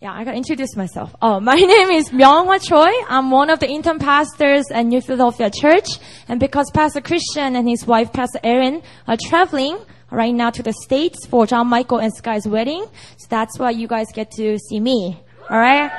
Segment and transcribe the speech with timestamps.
[0.00, 1.16] Yeah, I gotta introduce myself.
[1.22, 2.92] Oh, my name is Myunghwa Choi.
[3.08, 5.88] I'm one of the intern pastors at New Philadelphia Church.
[6.28, 9.78] And because Pastor Christian and his wife, Pastor Erin, are traveling
[10.10, 12.86] right now to the States for John Michael and Sky's wedding,
[13.16, 15.18] so that's why you guys get to see me.
[15.50, 15.90] Alright?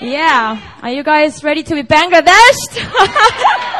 [0.00, 0.78] Yeah.
[0.82, 2.56] Are you guys ready to be Bangladesh?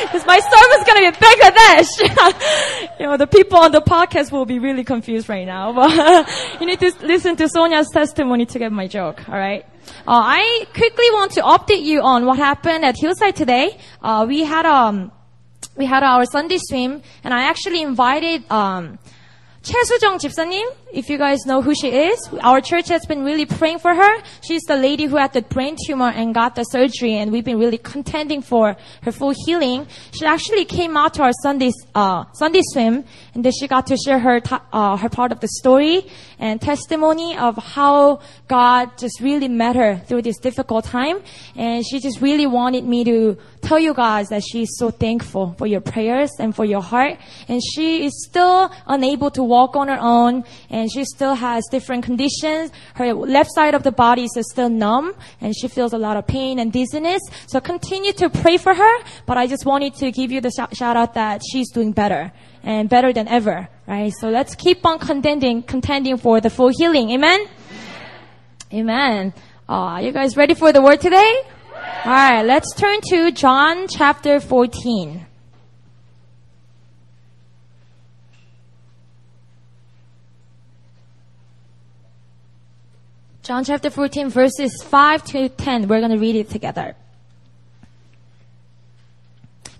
[0.00, 2.90] Because my sermon's gonna be Bangladesh.
[3.00, 5.74] you know, the people on the podcast will be really confused right now.
[5.74, 6.26] But
[6.60, 9.28] you need to listen to Sonia's testimony to get my joke.
[9.28, 9.66] All right.
[10.06, 13.76] Uh, I quickly want to update you on what happened at Hillside today.
[14.00, 15.12] Uh, we had um,
[15.76, 18.98] we had our Sunday swim, and I actually invited um,
[19.67, 23.79] 최수정 집사님, if you guys know who she is, our church has been really praying
[23.79, 24.21] for her.
[24.41, 27.57] She's the lady who had the brain tumor and got the surgery, and we've been
[27.57, 29.87] really contending for her full healing.
[30.11, 33.95] She actually came out to our Sunday uh, Sunday swim, and then she got to
[33.95, 34.41] share her
[34.73, 36.07] uh, her part of the story
[36.39, 38.19] and testimony of how
[38.49, 41.23] God just really met her through this difficult time,
[41.55, 45.66] and she just really wanted me to tell you guys that she's so thankful for
[45.66, 49.98] your prayers and for your heart, and she is still unable to walk on her
[50.00, 50.44] own.
[50.70, 52.70] And she still has different conditions.
[52.94, 56.26] Her left side of the body is still numb and she feels a lot of
[56.26, 57.22] pain and dizziness.
[57.46, 58.94] So continue to pray for her,
[59.26, 62.32] but I just wanted to give you the sh- shout out that she's doing better
[62.62, 64.12] and better than ever, right?
[64.20, 67.10] So let's keep on contending, contending for the full healing.
[67.10, 67.46] Amen?
[68.72, 69.32] Amen.
[69.68, 71.42] Uh, you guys ready for the word today?
[72.06, 75.26] Alright, let's turn to John chapter 14.
[83.42, 85.88] John chapter 14 verses 5 to 10.
[85.88, 86.94] We're going to read it together.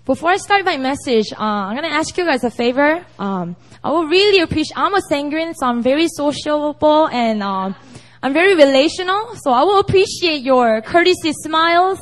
[0.05, 3.05] Before I start my message, uh, I'm going to ask you guys a favor.
[3.17, 7.75] Um, I will really appreciate, I'm a sanguine, so I'm very sociable and um,
[8.21, 11.99] I'm very relational, so I will appreciate your courtesy smiles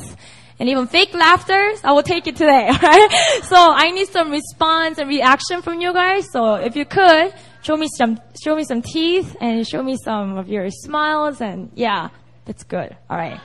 [0.60, 1.74] and even fake laughter.
[1.84, 3.12] I will take it today, alright?
[3.44, 7.78] So I need some response and reaction from you guys, so if you could, show
[7.78, 12.10] me some, show me some teeth and show me some of your smiles and yeah,
[12.46, 12.96] that's good.
[13.12, 13.40] All right.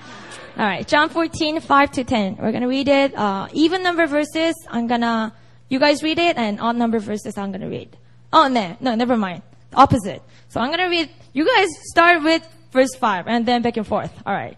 [0.57, 0.89] All right.
[0.89, 2.37] John 14, 5 to 10.
[2.37, 3.15] We're to read it.
[3.15, 5.33] Uh, even number verses, I'm to,
[5.69, 7.95] you guys read it and odd number verses, I'm to read.
[8.33, 9.43] Oh, no, no, never mind.
[9.75, 10.23] Opposite.
[10.49, 14.13] So I'm to read, you guys start with verse 5 and then back and forth.
[14.27, 14.57] All right.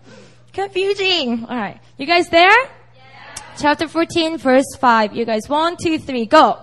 [0.53, 1.45] Confusing.
[1.45, 1.81] All right.
[1.99, 2.49] You guys there?
[2.49, 3.35] Yeah.
[3.59, 5.15] Chapter 14, verse 5.
[5.15, 6.59] You guys, one, two, three, go.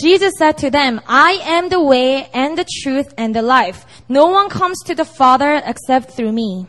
[0.00, 3.84] Jesus said to them, I am the way and the truth and the life.
[4.08, 6.66] No one comes to the Father except through me.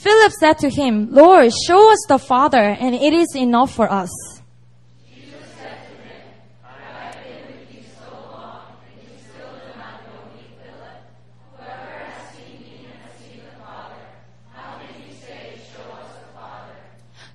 [0.00, 4.08] Philip said to him, Lord, show us the Father, and it is enough for us.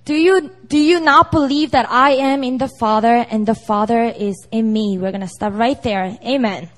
[0.06, 4.03] Do you, do you not believe that I am in the Father and the Father
[4.03, 4.97] is in me?
[5.00, 6.18] We're gonna stop right there.
[6.24, 6.70] Amen.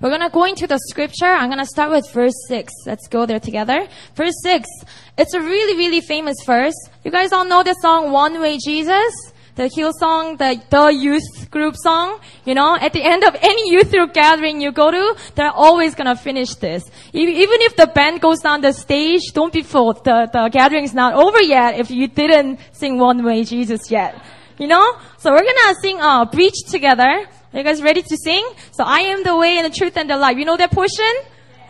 [0.00, 1.26] We're gonna go into the scripture.
[1.26, 2.72] I'm gonna start with verse 6.
[2.86, 3.88] Let's go there together.
[4.14, 4.68] Verse 6.
[5.16, 6.74] It's a really, really famous verse.
[7.04, 9.12] You guys all know the song One Way Jesus?
[9.58, 13.90] the Hillsong, the, the youth group song, you know, at the end of any youth
[13.90, 16.84] group gathering you go to, they're always gonna finish this.
[17.12, 20.04] Even if the band goes down the stage, don't be fooled.
[20.04, 24.14] The, the gathering is not over yet if you didn't sing One Way Jesus yet.
[24.58, 24.96] You know?
[25.18, 27.26] So we're gonna sing, uh, Breach together.
[27.52, 28.46] Are you guys ready to sing?
[28.72, 30.36] So I am the way and the truth and the life.
[30.36, 31.12] You know that portion?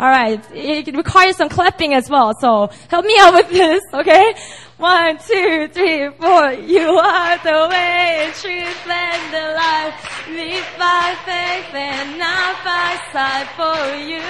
[0.00, 0.44] Alright.
[0.52, 2.32] It requires some clapping as well.
[2.40, 4.34] So help me out with this, okay?
[4.78, 6.52] One, two, three, four.
[6.52, 10.28] You are the way, and truth, and the life.
[10.28, 14.22] Live by faith and not by sight for you.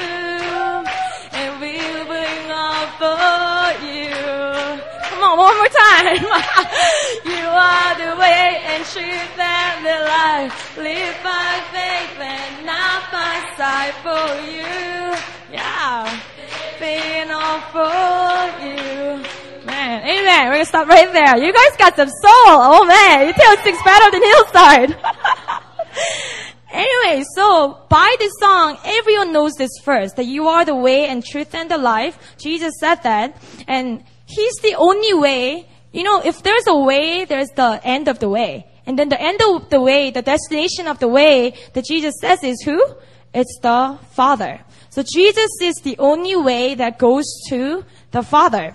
[1.32, 1.76] And we
[2.08, 4.08] will all for you.
[5.10, 5.67] Come on, one more
[5.98, 6.22] time.
[7.24, 10.76] you are the way and truth and the life.
[10.76, 14.68] Live by faith and not by sight for you.
[15.52, 16.20] Yeah.
[16.78, 19.24] Being all for you.
[19.66, 20.46] Man, amen.
[20.48, 21.36] We're gonna stop right there.
[21.38, 22.56] You guys got some soul.
[22.70, 24.96] Oh man, you tell sings better than Hillside.
[26.72, 31.24] anyway, so by this song, everyone knows this first, that you are the way and
[31.24, 32.36] truth and the life.
[32.38, 33.36] Jesus said that.
[33.66, 35.66] And He's the only way.
[35.92, 38.66] You know, if there's a way, there's the end of the way.
[38.86, 42.42] And then the end of the way, the destination of the way that Jesus says
[42.42, 42.82] is who?
[43.34, 44.60] It's the Father.
[44.90, 48.74] So Jesus is the only way that goes to the Father.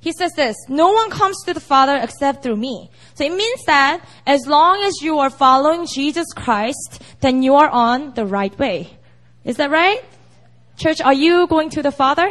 [0.00, 2.90] He says this, no one comes to the Father except through me.
[3.14, 7.68] So it means that as long as you are following Jesus Christ, then you are
[7.68, 8.96] on the right way.
[9.44, 10.04] Is that right?
[10.76, 12.28] Church, are you going to the Father?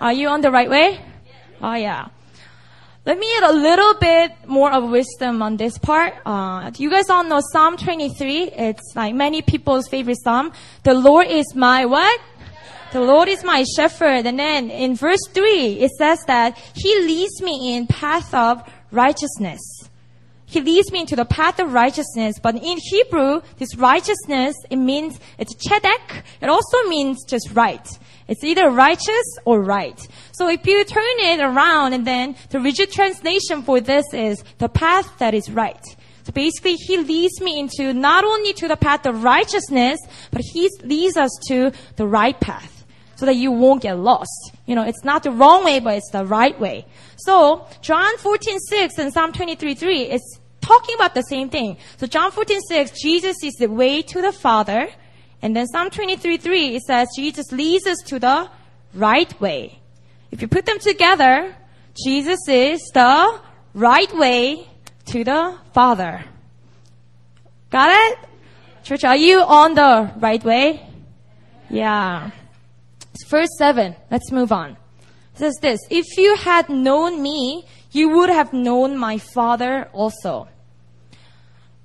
[0.00, 1.00] Are you on the right way?
[1.60, 2.08] Oh yeah.
[3.06, 6.14] Let me add a little bit more of wisdom on this part.
[6.24, 8.44] Uh, you guys all know Psalm 23.
[8.44, 10.54] It's like many people's favorite psalm.
[10.84, 12.18] The Lord is my what?
[12.92, 14.24] The Lord is my shepherd.
[14.24, 19.60] And then in verse 3, it says that He leads me in path of righteousness.
[20.46, 22.38] He leads me into the path of righteousness.
[22.40, 26.22] But in Hebrew, this righteousness, it means, it's chedek.
[26.40, 27.86] It also means just right.
[28.26, 29.98] It's either righteous or right.
[30.32, 34.68] So if you turn it around and then the rigid translation for this is the
[34.68, 35.84] path that is right.
[36.24, 40.00] So basically, he leads me into not only to the path of righteousness,
[40.30, 42.86] but he leads us to the right path
[43.16, 44.52] so that you won't get lost.
[44.64, 46.86] You know, it's not the wrong way, but it's the right way.
[47.16, 51.76] So, John 14, 6 and Psalm 23, 3 is talking about the same thing.
[51.98, 54.88] So John 14, 6, Jesus is the way to the Father.
[55.44, 58.48] And then Psalm 23, 3, it says Jesus leads us to the
[58.94, 59.78] right way.
[60.30, 61.54] If you put them together,
[62.02, 63.40] Jesus is the
[63.74, 64.66] right way
[65.04, 66.24] to the Father.
[67.68, 68.18] Got it?
[68.84, 70.88] Church, are you on the right way?
[71.68, 72.30] Yeah.
[73.28, 73.94] Verse 7.
[74.10, 74.78] Let's move on.
[75.34, 80.48] It says this, If you had known me, you would have known my father also.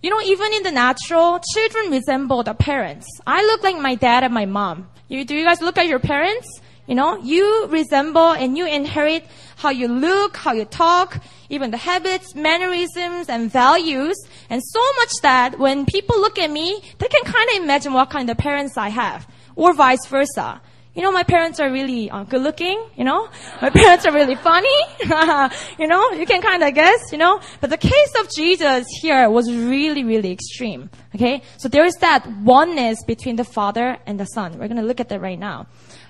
[0.01, 3.05] You know, even in the natural, children resemble the parents.
[3.27, 4.89] I look like my dad and my mom.
[5.09, 6.47] You, do you guys look at your parents?
[6.87, 9.25] You know, you resemble and you inherit
[9.57, 14.15] how you look, how you talk, even the habits, mannerisms, and values.
[14.49, 18.09] And so much that when people look at me, they can kind of imagine what
[18.09, 19.27] kind of parents I have.
[19.55, 20.61] Or vice versa
[20.99, 23.29] you know, my parents are really uh, good looking, you know,
[23.61, 24.79] my parents are really funny,
[25.79, 29.29] you know, you can kind of guess, you know, but the case of Jesus here
[29.29, 31.41] was really, really extreme, okay?
[31.55, 34.59] So there is that oneness between the Father and the Son.
[34.59, 35.67] We're going to look at that right now.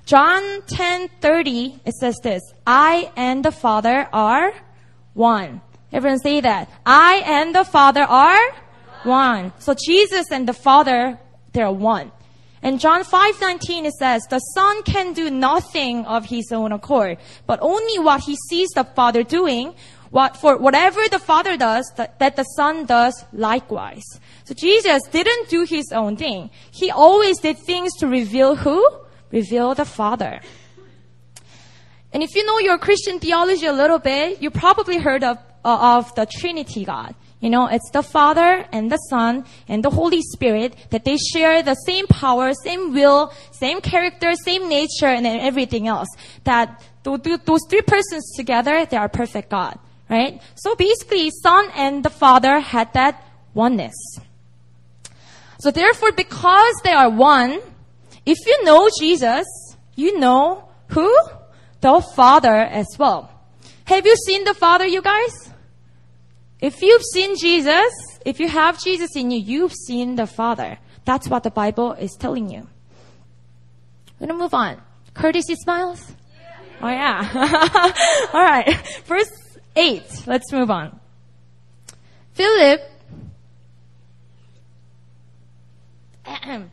[0.07, 4.53] John 10:30 it says this, I and the Father are
[5.13, 5.61] one.
[5.93, 6.67] Everyone say that.
[6.83, 8.41] I and the Father are
[9.03, 9.53] one.
[9.59, 11.19] So Jesus and the Father,
[11.53, 12.11] they're one.
[12.61, 17.17] And John 5:19 it says, "The Son can do nothing of his own accord,
[17.47, 19.73] but only what he sees the Father doing,
[20.11, 24.03] what for whatever the Father does, that, that the Son does likewise."
[24.43, 26.49] So Jesus didn't do his own thing.
[26.71, 28.83] He always did things to reveal who?
[29.31, 30.41] Reveal the Father.
[32.11, 35.97] And if you know your Christian theology a little bit, you probably heard of, uh,
[35.97, 37.13] of the Trinity God.
[37.39, 41.63] You know, it's the Father and the Son and the Holy Spirit that they share
[41.63, 46.09] the same power, same will, same character, same nature, and everything else.
[46.43, 50.41] That those three persons together, they are perfect God, right?
[50.55, 53.95] So basically, Son and the Father had that oneness.
[55.61, 57.61] So therefore, because they are one,
[58.25, 59.45] if you know Jesus,
[59.95, 61.15] you know who?
[61.79, 63.31] The Father as well.
[63.85, 65.51] Have you seen the Father, you guys?
[66.61, 67.91] If you've seen Jesus,
[68.25, 70.77] if you have Jesus in you, you've seen the Father.
[71.05, 72.67] That's what the Bible is telling you.
[74.19, 74.81] We're gonna move on.
[75.13, 76.11] Courtesy smiles?
[76.81, 77.29] Oh yeah.
[78.33, 78.75] All right.
[79.05, 79.31] Verse
[79.75, 80.23] 8.
[80.27, 80.99] Let's move on.
[82.33, 82.81] Philip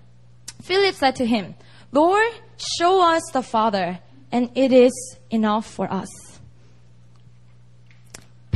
[0.62, 1.55] Philip said to him,
[1.93, 2.33] Lord,
[2.78, 4.00] show us the Father,
[4.33, 4.93] and it is
[5.31, 6.09] enough for us.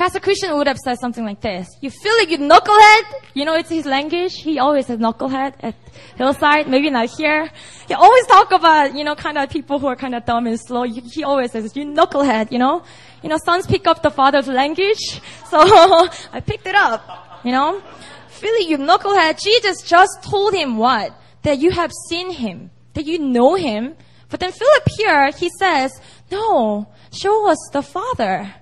[0.00, 1.69] Pastor Christian would have said something like this.
[1.83, 3.02] You feel like you knucklehead?
[3.35, 4.33] You know, it's his language.
[4.33, 5.75] He always says knucklehead at
[6.16, 6.71] Hillside.
[6.71, 7.50] Maybe not here.
[7.87, 10.59] He always talk about, you know, kind of people who are kind of dumb and
[10.59, 10.85] slow.
[10.85, 12.83] He always says, you knucklehead, you know?
[13.23, 15.21] You know, sons pick up the father's language.
[15.50, 15.59] So
[16.33, 17.83] I picked it up, you know?
[18.28, 19.38] Philip, you knucklehead.
[19.38, 21.12] Jesus just told him what?
[21.42, 22.71] That you have seen him.
[22.95, 23.97] That you know him.
[24.30, 25.92] But then Philip here, he says,
[26.30, 28.54] no, show us the father.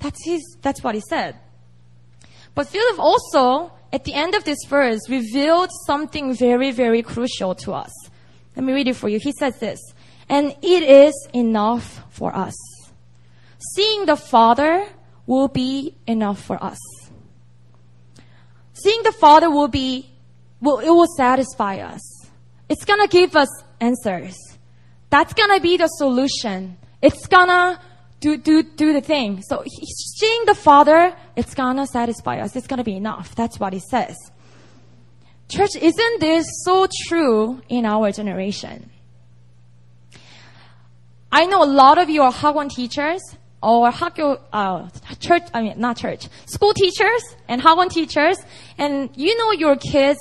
[0.00, 1.36] That's his, that's what he said.
[2.54, 7.72] But Philip also, at the end of this verse, revealed something very, very crucial to
[7.72, 7.92] us.
[8.56, 9.18] Let me read it for you.
[9.18, 9.78] He says this,
[10.28, 12.54] and it is enough for us.
[13.74, 14.86] Seeing the Father
[15.26, 16.78] will be enough for us.
[18.72, 20.10] Seeing the Father will be,
[20.60, 22.00] will, it will satisfy us.
[22.68, 23.48] It's gonna give us
[23.80, 24.36] answers.
[25.10, 26.78] That's gonna be the solution.
[27.02, 27.80] It's gonna
[28.20, 29.42] do, do, do the thing.
[29.42, 32.54] So seeing the Father, it's gonna satisfy us.
[32.54, 33.34] It's gonna be enough.
[33.34, 34.16] That's what he says.
[35.48, 38.90] Church, isn't this so true in our generation?
[41.32, 43.20] I know a lot of you are Hagwon teachers
[43.62, 48.38] or 학교, uh, church, I mean, not church, school teachers and Hagwon teachers.
[48.78, 50.18] And you know your kids,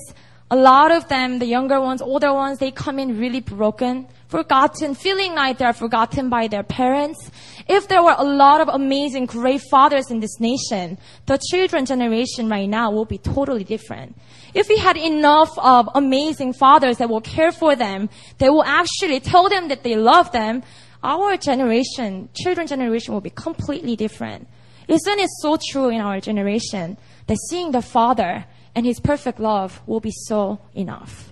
[0.51, 4.95] a lot of them, the younger ones, older ones, they come in really broken, forgotten,
[4.95, 7.29] feeling like they're forgotten by their parents.
[7.67, 12.47] If there were a lot of amazing, great fathers in this nation, the children generation
[12.47, 14.15] right now will be totally different.
[14.53, 19.19] If we had enough of amazing fathers that will care for them, they will actually
[19.19, 20.63] tell them that they love them,
[21.03, 24.47] our generation, children generation will be completely different.
[24.87, 28.45] Isn't it so true in our generation that seeing the Father
[28.75, 31.28] and His perfect love will be so enough?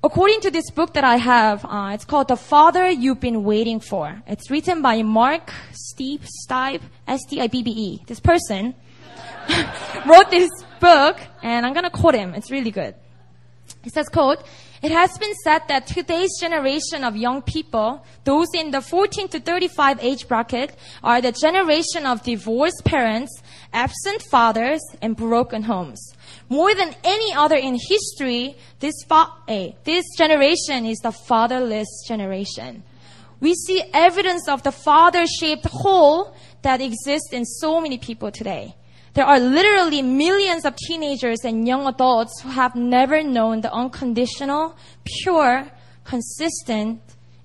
[0.00, 3.80] According to this book that I have, uh, it's called The Father You've Been Waiting
[3.80, 4.22] For.
[4.28, 8.04] It's written by Mark Steve Stibbe, S-T-I-B-B-E.
[8.06, 8.76] This person
[10.06, 12.32] wrote this book, and I'm gonna quote him.
[12.34, 12.94] It's really good.
[13.82, 14.44] He says, quote,
[14.82, 19.40] it has been said that today's generation of young people, those in the 14 to
[19.40, 26.14] 35 age bracket, are the generation of divorced parents, absent fathers, and broken homes.
[26.48, 32.82] More than any other in history, this, fa- eh, this generation is the fatherless generation.
[33.40, 38.74] We see evidence of the father-shaped hole that exists in so many people today.
[39.14, 44.76] There are literally millions of teenagers and young adults who have never known the unconditional,
[45.04, 45.70] pure,
[46.04, 47.00] consistent,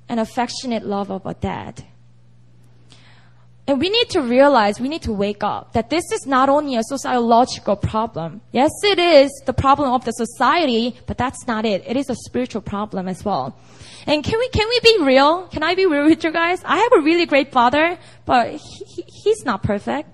[0.07, 1.83] and affectionate love of a dad.
[3.65, 6.75] And we need to realize, we need to wake up that this is not only
[6.75, 8.41] a sociological problem.
[8.51, 11.82] Yes, it is the problem of the society, but that's not it.
[11.88, 13.58] It is a spiritual problem as well.
[14.05, 15.43] And can we, can we be real?
[15.48, 16.62] Can I be real with you guys?
[16.65, 20.10] I have a really great father, but he, he's not perfect.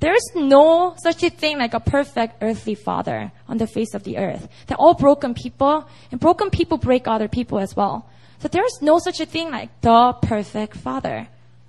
[0.00, 4.18] There's no such a thing like a perfect earthly father on the face of the
[4.18, 4.48] earth.
[4.66, 8.10] They're all broken people, and broken people break other people as well.
[8.40, 11.28] So there's no such a thing like the perfect father.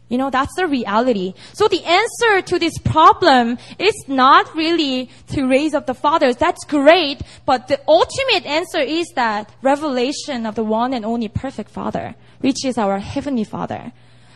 [0.10, 1.34] You know, that's the reality.
[1.54, 6.36] So the answer to this problem is not really to raise up the fathers.
[6.36, 11.72] That's great, but the ultimate answer is that revelation of the one and only perfect
[11.72, 13.92] father, which is our heavenly father.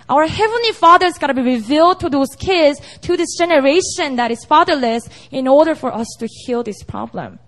[0.10, 4.32] Our Heavenly Father has got to be revealed to those kids, to this generation that
[4.32, 7.40] is fatherless, in order for us to heal this problem.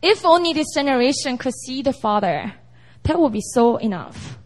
[0.00, 2.54] If only this generation could see the Father,
[3.02, 4.37] that would be so enough.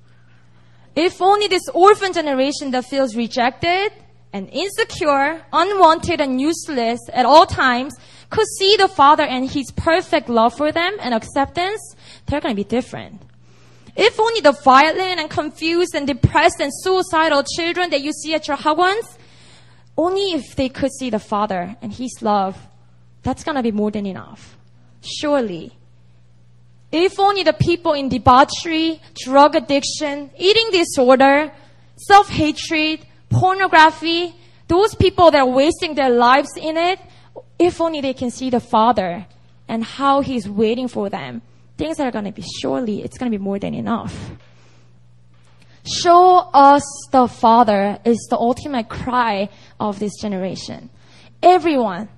[0.95, 3.93] If only this orphan generation that feels rejected
[4.33, 7.95] and insecure, unwanted and useless at all times
[8.29, 11.81] could see the Father and His perfect love for them and acceptance,
[12.27, 13.23] they're going to be different.
[13.95, 18.49] If only the violent and confused and depressed and suicidal children that you see at
[18.49, 19.19] your hagwons,
[19.97, 22.57] only if they could see the Father and His love,
[23.23, 24.57] that's gonna be more than enough.
[25.03, 25.73] Surely.
[26.93, 31.51] If only the people in debauchery, drug addiction, eating disorder,
[31.97, 34.35] self-hatred, pornography,
[34.69, 37.01] those people that are wasting their lives in it,
[37.59, 39.27] if only they can see the Father
[39.69, 41.43] and how He's waiting for them
[41.83, 44.15] things are going to be surely, it's going to be more than enough.
[45.85, 49.49] Show us the Father is the ultimate cry
[49.81, 50.91] of this generation.
[51.43, 52.09] Everyone,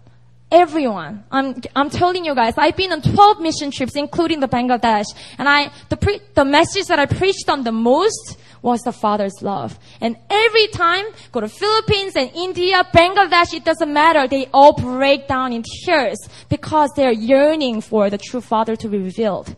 [0.55, 1.25] everyone.
[1.33, 5.07] I'm, I'm telling you guys, I've been on 12 mission trips, including the Bangladesh,
[5.37, 9.43] and I, the pre, the message that I preached on the most was the Father's
[9.43, 9.79] love.
[10.01, 14.27] And every time, go to Philippines and India, Bangladesh, it doesn't matter.
[14.29, 16.19] They all break down in tears
[16.49, 19.55] because they're yearning for the true Father to be revealed.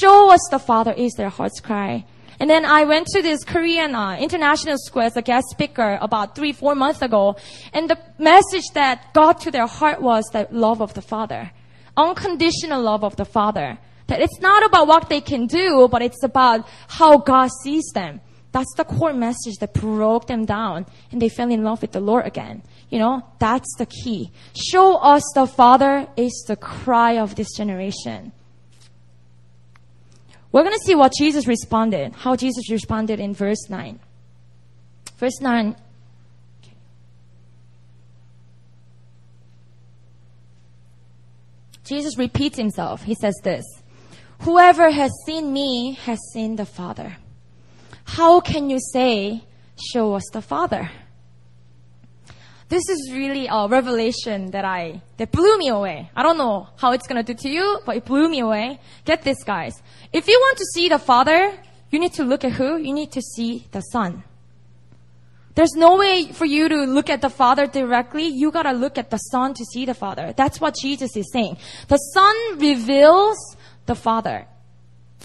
[0.00, 2.04] Show us the Father is their heart's cry.
[2.40, 6.34] And then I went to this Korean uh, international school as a guest speaker about
[6.34, 7.36] three, four months ago.
[7.72, 11.50] And the message that got to their heart was the love of the Father.
[11.96, 13.78] Unconditional love of the Father.
[14.08, 18.20] That it's not about what they can do, but it's about how God sees them.
[18.52, 22.00] That's the core message that broke them down and they fell in love with the
[22.00, 22.62] Lord again.
[22.90, 24.30] You know, that's the key.
[24.54, 28.32] Show us the Father is the cry of this generation.
[30.52, 33.98] We're going to see what Jesus responded, how Jesus responded in verse 9.
[35.16, 35.76] Verse 9.
[41.84, 43.02] Jesus repeats himself.
[43.02, 43.64] He says this.
[44.40, 47.16] Whoever has seen me has seen the Father.
[48.04, 49.44] How can you say,
[49.92, 50.90] show us the Father?
[52.72, 56.10] This is really a revelation that I, that blew me away.
[56.16, 58.80] I don't know how it's gonna do to you, but it blew me away.
[59.04, 59.74] Get this guys.
[60.10, 61.52] If you want to see the Father,
[61.90, 62.78] you need to look at who?
[62.78, 64.24] You need to see the Son.
[65.54, 68.28] There's no way for you to look at the Father directly.
[68.28, 70.32] You gotta look at the Son to see the Father.
[70.34, 71.58] That's what Jesus is saying.
[71.88, 73.36] The Son reveals
[73.84, 74.46] the Father.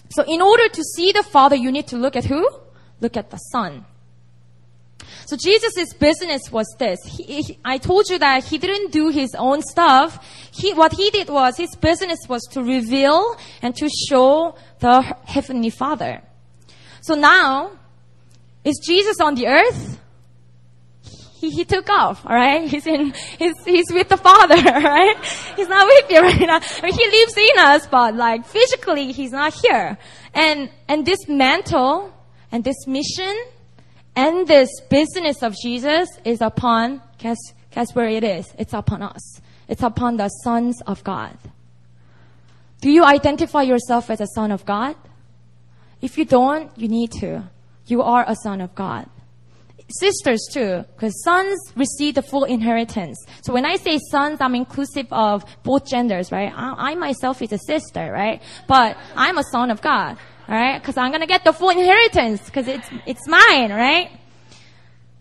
[0.10, 2.46] So in order to see the Father, you need to look at who?
[3.00, 3.86] Look at the Son.
[5.26, 7.00] So Jesus' business was this.
[7.06, 10.26] He, he, I told you that he didn't do his own stuff.
[10.52, 15.70] He, what he did was his business was to reveal and to show the Heavenly
[15.70, 16.22] Father.
[17.02, 17.72] So now,
[18.64, 20.00] is Jesus on the earth?
[21.40, 22.68] He, he took off, alright?
[22.68, 25.16] He's in, he's, he's with the Father, right?
[25.56, 26.60] He's not with you right now.
[26.62, 29.98] I mean, he lives in us, but like physically, he's not here.
[30.34, 32.12] And, and this mantle
[32.52, 33.36] and this mission
[34.18, 37.38] and this business of Jesus is upon, guess,
[37.70, 38.52] guess where it is?
[38.58, 39.40] It's upon us.
[39.68, 41.38] It's upon the sons of God.
[42.82, 44.96] Do you identify yourself as a son of God?
[46.02, 47.44] If you don't, you need to.
[47.86, 49.08] You are a son of God.
[49.88, 53.24] Sisters too, because sons receive the full inheritance.
[53.44, 56.52] So when I say sons, I'm inclusive of both genders, right?
[56.56, 58.42] I, I myself is a sister, right?
[58.68, 60.18] But I'm a son of God.
[60.48, 60.82] Alright?
[60.84, 64.12] Cause I'm gonna get the full inheritance, cause it's, it's mine, right?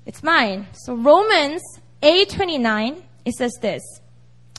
[0.04, 0.68] It's mine.
[0.72, 1.62] So Romans
[2.00, 3.82] 8:29, it says this.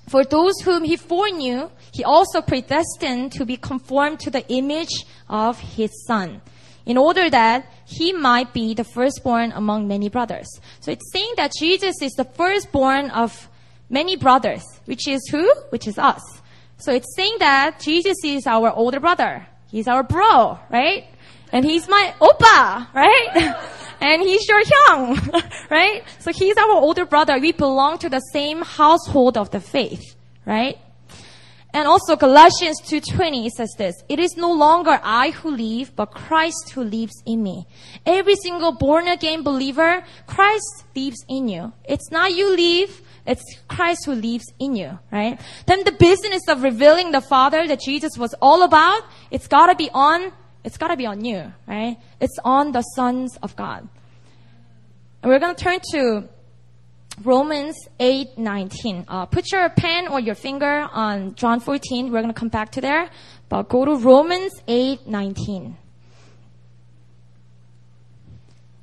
[0.09, 5.59] For those whom he foreknew, he also predestined to be conformed to the image of
[5.59, 6.41] his son,
[6.85, 10.47] in order that he might be the firstborn among many brothers.
[10.81, 13.49] So it's saying that Jesus is the firstborn of
[13.89, 15.49] many brothers, which is who?
[15.69, 16.21] Which is us.
[16.77, 19.47] So it's saying that Jesus is our older brother.
[19.67, 21.07] He's our bro, right?
[21.51, 23.55] And he's my oppa, right?
[24.01, 26.03] and he's your hyung, right?
[26.19, 27.39] So he's our older brother.
[27.39, 30.77] We belong to the same household of the faith, right?
[31.73, 36.71] And also Galatians 2.20 says this, It is no longer I who live, but Christ
[36.73, 37.67] who lives in me.
[38.05, 41.73] Every single born again believer, Christ lives in you.
[41.83, 45.39] It's not you live, it's Christ who lives in you, right?
[45.65, 49.89] Then the business of revealing the Father that Jesus was all about, it's gotta be
[49.93, 50.31] on,
[50.63, 51.97] it's gotta be on you, right?
[52.21, 53.87] It's on the sons of God.
[55.21, 56.29] And we're gonna turn to
[57.23, 59.05] Romans 8, 19.
[59.07, 62.11] Uh, put your pen or your finger on John 14.
[62.11, 63.09] We're gonna come back to there.
[63.49, 65.77] But go to Romans 8, 19.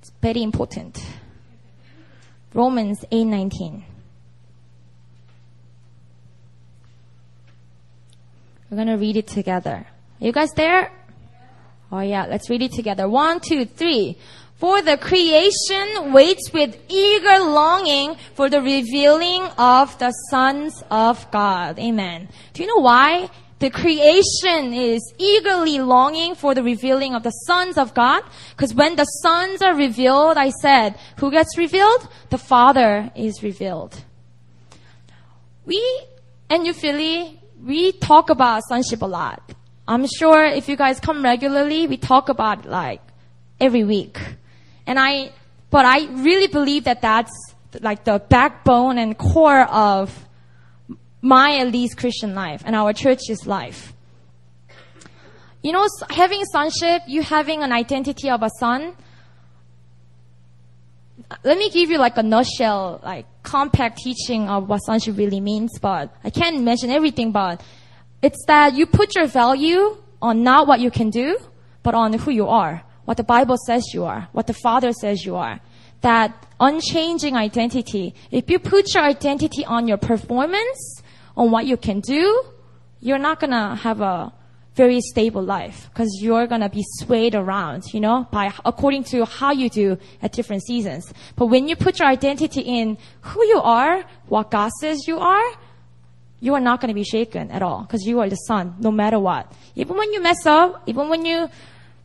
[0.00, 1.02] It's very important.
[2.52, 3.24] Romans 8,
[8.74, 9.86] We're going to read it together.
[10.20, 10.90] Are you guys there?
[11.92, 13.08] Oh yeah, let's read it together.
[13.08, 14.18] One, two, three.
[14.56, 21.78] For the creation waits with eager longing for the revealing of the sons of God.
[21.78, 22.28] Amen.
[22.52, 23.30] Do you know why?
[23.60, 28.24] The creation is eagerly longing for the revealing of the sons of God.
[28.56, 32.08] Because when the sons are revealed, I said, who gets revealed?
[32.30, 34.02] The Father is revealed.
[35.64, 35.80] We,
[36.50, 39.52] and New Philly, we talk about sonship a lot.
[39.86, 43.02] I'm sure if you guys come regularly, we talk about like
[43.60, 44.18] every week.
[44.86, 45.32] And I,
[45.70, 47.32] but I really believe that that's
[47.80, 50.26] like the backbone and core of
[51.20, 53.92] my at least Christian life and our church's life.
[55.62, 58.94] You know, having sonship, you having an identity of a son.
[61.42, 65.78] Let me give you like a nutshell, like compact teaching of what sonship really means,
[65.78, 67.62] but I can't mention everything, but
[68.20, 71.38] it's that you put your value on not what you can do,
[71.84, 75.24] but on who you are, what the Bible says you are, what the Father says
[75.24, 75.60] you are.
[76.00, 78.16] That unchanging identity.
[78.32, 81.02] If you put your identity on your performance,
[81.36, 82.42] on what you can do,
[83.00, 84.32] you're not gonna have a
[84.74, 89.52] very stable life because you're gonna be swayed around, you know, by according to how
[89.52, 91.12] you do at different seasons.
[91.36, 95.44] But when you put your identity in who you are, what God says you are,
[96.40, 99.18] you are not gonna be shaken at all because you are the son, no matter
[99.18, 99.50] what.
[99.76, 101.48] Even when you mess up, even when you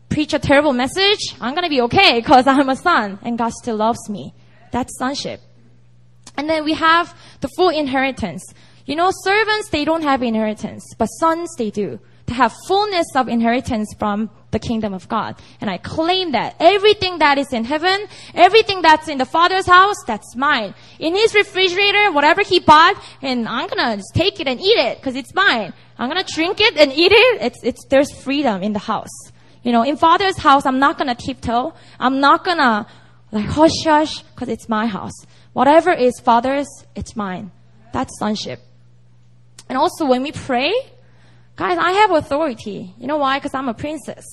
[0.09, 3.77] preach a terrible message, I'm gonna be okay because I'm a son and God still
[3.77, 4.33] loves me.
[4.71, 5.41] That's sonship.
[6.37, 8.53] And then we have the full inheritance.
[8.85, 13.27] You know, servants, they don't have inheritance, but sons, they do to have fullness of
[13.27, 15.35] inheritance from the kingdom of God.
[15.61, 19.97] And I claim that everything that is in heaven, everything that's in the Father's house,
[20.07, 20.73] that's mine.
[20.99, 24.97] In his refrigerator, whatever he bought, and I'm gonna just take it and eat it
[24.97, 25.73] because it's mine.
[25.97, 27.41] I'm gonna drink it and eat it.
[27.41, 29.15] It's, it's, there's freedom in the house.
[29.63, 31.73] You know, in Father's house, I'm not gonna tiptoe.
[31.99, 32.87] I'm not gonna
[33.31, 35.13] like hush hush because it's my house.
[35.53, 37.51] Whatever is Father's, it's mine.
[37.91, 38.59] That's sonship.
[39.67, 40.73] And also when we pray,
[41.59, 42.95] Guys, I have authority.
[42.97, 43.37] You know why?
[43.37, 44.23] Because I'm a princess.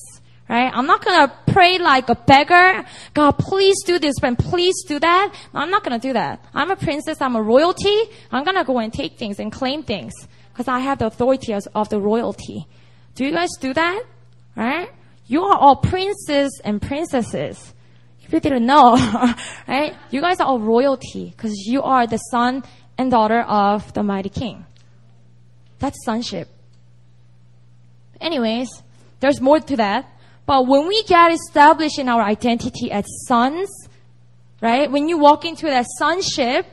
[0.48, 0.70] Right?
[0.72, 2.84] I'm not gonna pray like a beggar.
[3.14, 5.34] God, please do this and please do that.
[5.52, 6.44] I'm not gonna do that.
[6.54, 7.20] I'm a princess.
[7.20, 7.98] I'm a royalty.
[8.30, 10.12] I'm gonna go and take things and claim things.
[10.52, 12.68] Because I have the authority of the royalty.
[13.16, 14.04] Do you guys do that?
[14.54, 14.88] Right?
[15.26, 17.74] You are all princes and princesses.
[18.22, 18.94] If you didn't know,
[19.66, 19.96] right?
[20.12, 22.62] You guys are all royalty because you are the son
[22.96, 24.64] and daughter of the mighty king.
[25.80, 26.50] That's sonship.
[28.20, 28.68] Anyways,
[29.20, 30.08] there's more to that.
[30.46, 33.68] But when we get established in our identity as sons,
[34.60, 34.90] right?
[34.90, 36.66] When you walk into that sonship,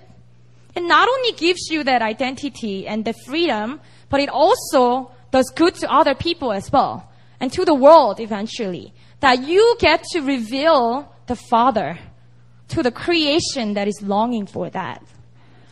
[0.76, 5.76] it not only gives you that identity and the freedom, but it also does good
[5.76, 8.94] to other people as well and to the world eventually.
[9.20, 11.98] That you get to reveal the Father
[12.70, 15.04] to the creation that is longing for that.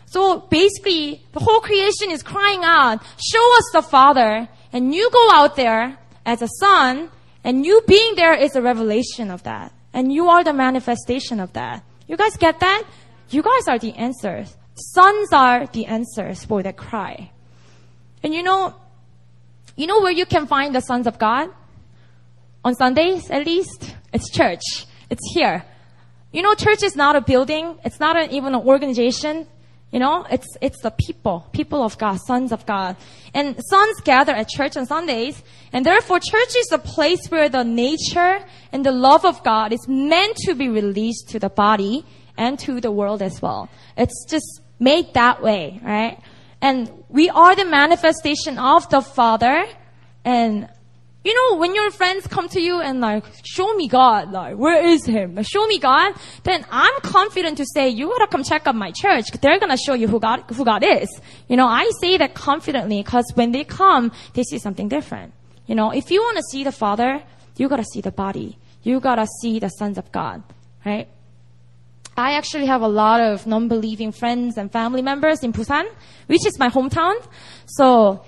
[0.06, 5.30] So basically, the whole creation is crying out, show us the Father, and you go
[5.32, 7.10] out there as a son,
[7.44, 9.74] and you being there is a revelation of that.
[9.94, 11.84] And you are the manifestation of that.
[12.08, 12.84] You guys get that?
[13.30, 14.56] You guys are the answers.
[14.76, 17.32] Sons are the answers for the cry.
[18.24, 18.76] And you know,
[19.76, 21.50] you know where you can find the sons of God?
[22.64, 23.96] On Sundays, at least?
[24.14, 24.62] It's church.
[25.10, 25.66] It's here.
[26.32, 27.78] You know, church is not a building.
[27.84, 29.48] It's not an, even an organization.
[29.92, 32.96] You know, it's, it's the people, people of God, sons of God.
[33.34, 37.64] And sons gather at church on Sundays, and therefore church is a place where the
[37.64, 38.40] nature
[38.72, 42.06] and the love of God is meant to be released to the body
[42.38, 43.70] and to the world as well.
[43.98, 46.20] It's just made that way, right?
[46.62, 49.66] And we are the manifestation of the Father,
[50.24, 50.70] and
[51.24, 54.84] you know, when your friends come to you and like, show me God, like, where
[54.84, 55.36] is Him?
[55.36, 58.92] Like, show me God, then I'm confident to say, you gotta come check out my
[58.92, 59.26] church.
[59.40, 61.10] They're gonna show you who God, who God is.
[61.48, 65.34] You know, I say that confidently because when they come, they see something different.
[65.68, 67.22] You know, if you wanna see the Father,
[67.56, 68.58] you gotta see the body.
[68.82, 70.42] You gotta see the sons of God,
[70.84, 71.08] right?
[72.18, 75.86] I actually have a lot of non-believing friends and family members in Busan,
[76.26, 77.16] which is my hometown.
[77.68, 78.26] So,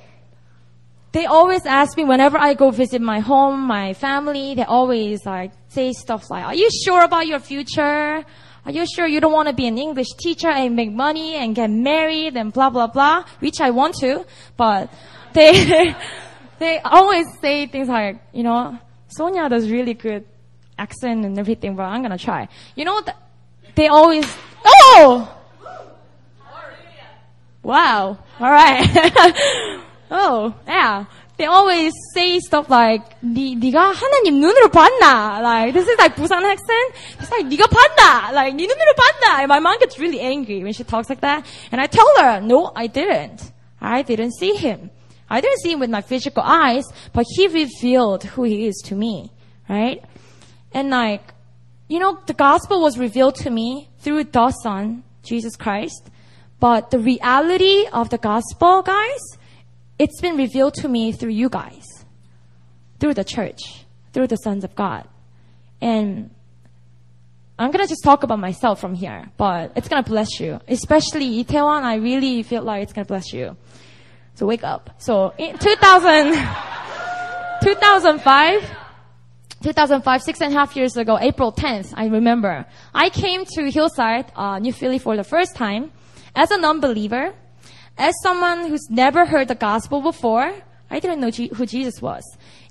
[1.13, 5.51] they always ask me whenever I go visit my home, my family, they always like
[5.67, 8.25] say stuff like, are you sure about your future?
[8.65, 11.53] Are you sure you don't want to be an English teacher and make money and
[11.53, 13.25] get married and blah, blah, blah?
[13.39, 14.25] Which I want to,
[14.57, 14.91] but
[15.33, 15.95] they,
[16.57, 20.25] they always say things like, you know, Sonia does really good
[20.79, 22.47] accent and everything, but I'm gonna try.
[22.75, 23.17] You know, th-
[23.75, 24.25] they always,
[24.65, 25.37] oh!
[27.61, 28.17] Wow.
[28.41, 29.83] Alright.
[30.10, 31.04] Oh, yeah.
[31.36, 35.40] They always say stuff like, 니, 네가 하나님 눈으로 봤나?
[35.40, 36.94] Like, this is like Busan accent.
[37.20, 38.32] It's like, 네가 봤나?
[38.32, 39.38] Like, 네 눈으로 봤나?
[39.40, 41.46] And my mom gets really angry when she talks like that.
[41.70, 43.52] And I tell her, no, I didn't.
[43.80, 44.90] I didn't see him.
[45.30, 48.96] I didn't see him with my physical eyes, but he revealed who he is to
[48.96, 49.30] me.
[49.68, 50.02] Right?
[50.72, 51.22] And like,
[51.86, 56.10] you know, the gospel was revealed to me through the Son, Jesus Christ.
[56.58, 59.20] But the reality of the gospel, guys,
[59.99, 61.85] it's been revealed to me through you guys,
[62.99, 65.07] through the church, through the sons of God.
[65.81, 66.29] And
[67.59, 70.59] I'm gonna just talk about myself from here, but it's gonna bless you.
[70.67, 73.55] Especially Itaewon, I really feel like it's gonna bless you.
[74.35, 74.89] So wake up.
[74.97, 76.33] So in 2000,
[77.63, 78.71] 2005,
[79.61, 84.31] 2005, six and a half years ago, April 10th, I remember, I came to Hillside,
[84.35, 85.91] uh, New Philly for the first time
[86.35, 87.33] as a non-believer.
[87.97, 90.53] As someone who's never heard the gospel before,
[90.89, 92.23] I didn't know G- who Jesus was.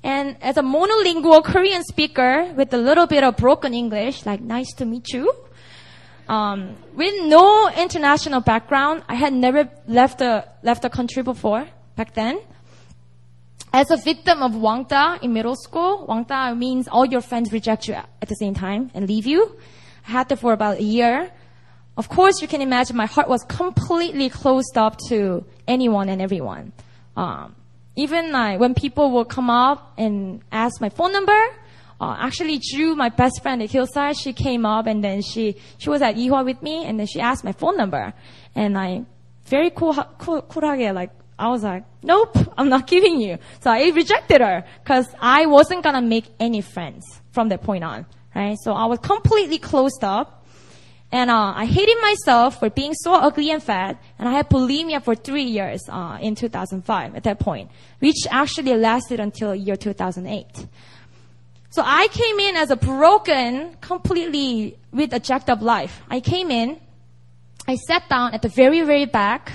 [0.03, 4.73] And as a monolingual Korean speaker with a little bit of broken English, like nice
[4.75, 5.33] to meet you,
[6.29, 12.15] um, with no international background, I had never left the left the country before back
[12.15, 12.41] then.
[13.73, 17.95] As a victim of Wangda in middle school, Wangda means all your friends reject you
[17.95, 19.57] at the same time and leave you.
[20.07, 21.31] I had that for about a year.
[21.97, 26.73] Of course, you can imagine my heart was completely closed up to anyone and everyone.
[27.17, 27.55] Um,
[27.97, 31.39] even like when people will come up and ask my phone number,
[32.01, 35.91] uh, actually Drew, my best friend at Hillside, she came up and then she she
[35.91, 38.15] was at Ewha with me and then she asked my phone number
[38.55, 39.05] and I
[39.45, 43.39] very cool cool cool하게 like I was like, nope, I'm not giving you.
[43.61, 48.07] So I rejected her because I wasn't gonna make any friends from that point on,
[48.35, 48.57] right?
[48.63, 50.42] So I was completely closed up.
[51.13, 55.05] And uh, I hated myself for being so ugly and fat, and I had bulimia
[55.05, 60.67] for three years uh, in 2005 at that point, which actually lasted until year 2008.
[61.69, 66.01] So I came in as a broken, completely with a jacked up life.
[66.09, 66.81] I came in,
[67.69, 69.53] I sat down at the very, very back.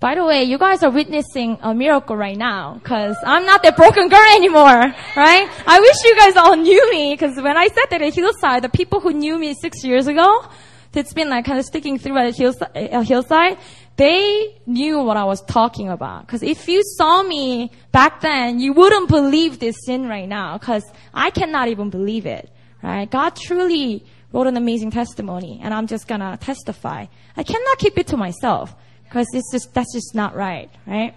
[0.00, 3.76] By the way, you guys are witnessing a miracle right now, because I'm not that
[3.76, 5.50] broken girl anymore, right?
[5.66, 8.68] I wish you guys all knew me, because when I sat there at Hillside, the
[8.68, 10.44] people who knew me six years ago,
[10.92, 13.58] that's been like kind of sticking through at Hillside, uh, Hillside
[13.98, 16.28] they knew what I was talking about.
[16.28, 20.56] Cause if you saw me back then, you wouldn't believe this sin right now.
[20.56, 22.48] Cause I cannot even believe it.
[22.80, 23.10] Right?
[23.10, 27.06] God truly wrote an amazing testimony and I'm just gonna testify.
[27.36, 28.72] I cannot keep it to myself.
[29.10, 30.70] Cause it's just, that's just not right.
[30.86, 31.14] Right?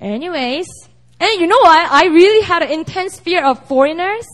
[0.00, 0.66] Anyways,
[1.20, 1.92] and you know what?
[1.92, 4.26] I really had an intense fear of foreigners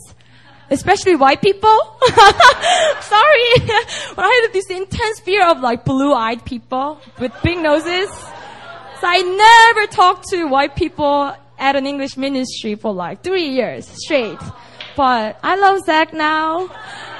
[0.71, 1.69] especially white people.
[2.09, 3.53] Sorry,
[4.15, 8.11] but I had this intense fear of like blue-eyed people with big noses.
[8.11, 13.87] So I never talked to white people at an English ministry for like three years
[13.87, 14.39] straight.
[14.97, 16.69] But I love Zach now.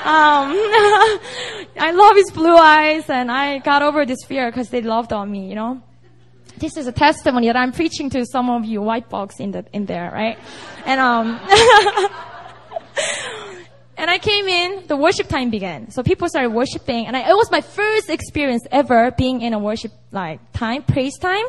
[0.07, 0.53] Um,
[1.79, 5.31] I love his blue eyes, and I got over this fear because they loved on
[5.31, 5.49] me.
[5.49, 5.83] You know,
[6.59, 9.65] this is a testimony that I'm preaching to some of you white folks in the
[9.73, 10.39] in there, right?
[10.85, 11.41] And um.
[13.99, 15.91] And I came in, the worship time began.
[15.91, 19.59] So people started worshiping, and I, it was my first experience ever being in a
[19.59, 21.47] worship like time, praise time.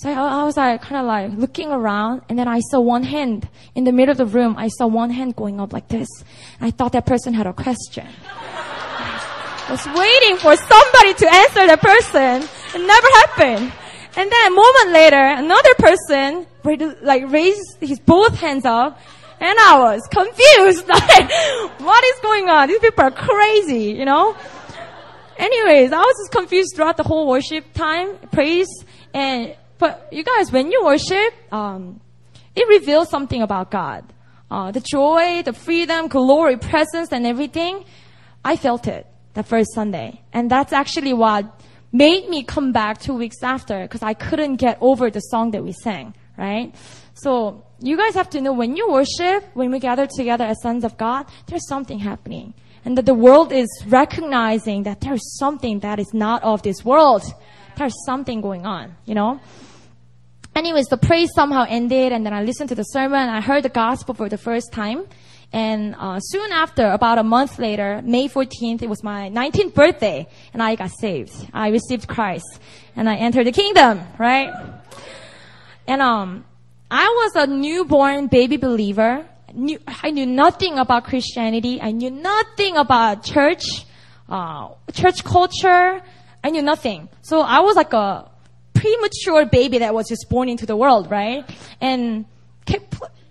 [0.00, 3.02] So I, I was like kind of like looking around, and then I saw one
[3.02, 4.54] hand in the middle of the room.
[4.56, 6.08] I saw one hand going up like this.
[6.58, 8.06] I thought that person had a question.
[8.32, 12.48] I was waiting for somebody to answer that person.
[12.74, 13.72] It never happened.
[14.16, 16.46] And then a moment later, another person
[17.02, 18.98] like raised his both hands up
[19.38, 20.88] and I was confused.
[20.88, 22.68] Like, what is going on?
[22.68, 24.34] These people are crazy, you know?
[25.36, 28.68] Anyways, I was just confused throughout the whole worship time, praise.
[29.12, 32.00] And, but you guys, when you worship, um,
[32.54, 34.04] it reveals something about God.
[34.50, 37.84] Uh, the joy, the freedom, glory, presence, and everything.
[38.44, 40.20] I felt it that first Sunday.
[40.32, 41.62] And that's actually what
[41.92, 45.64] made me come back two weeks after, because I couldn't get over the song that
[45.64, 46.74] we sang, right?
[47.14, 50.84] So, you guys have to know when you worship, when we gather together as sons
[50.84, 52.52] of God, there's something happening.
[52.84, 57.22] And that the world is recognizing that there's something that is not of this world.
[57.76, 59.40] There's something going on, you know?
[60.54, 63.28] Anyways, the praise somehow ended and then I listened to the sermon.
[63.28, 65.06] I heard the gospel for the first time.
[65.52, 70.28] And uh, soon after, about a month later, May 14th, it was my 19th birthday,
[70.52, 71.32] and I got saved.
[71.52, 72.60] I received Christ,
[72.94, 74.52] and I entered the kingdom, right?
[75.88, 76.44] And um,
[76.88, 79.26] I was a newborn baby believer.
[79.52, 81.80] Knew, I knew nothing about Christianity.
[81.82, 83.64] I knew nothing about church,
[84.28, 86.00] uh, church culture.
[86.44, 87.08] I knew nothing.
[87.22, 88.30] So I was like a
[88.74, 91.44] premature baby that was just born into the world, right?
[91.80, 92.24] And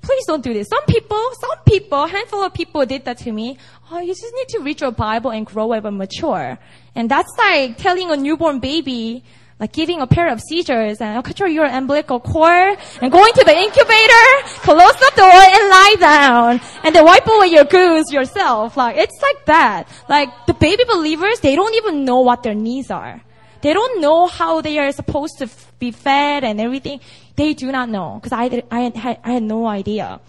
[0.10, 0.68] please don't do this.
[0.68, 3.58] Some people, some people, handful of people did that to me.
[3.92, 6.58] Oh, you just need to read your Bible and grow up and mature.
[6.96, 9.24] And that's like telling a newborn baby,
[9.60, 13.44] like giving a pair of seizures and oh, control your umbilical cord and going to
[13.44, 14.26] the incubator,
[14.64, 18.78] close the door and lie down and then wipe away your goose yourself.
[18.78, 19.88] Like it's like that.
[20.08, 23.22] Like the baby believers, they don't even know what their needs are.
[23.62, 27.00] They don't know how they are supposed to be fed and everything.
[27.36, 30.20] They do not know because I, I, had, I had no idea.